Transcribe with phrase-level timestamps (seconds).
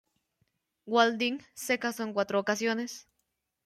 [0.87, 3.07] Wilding se casó en cuatro ocasiones.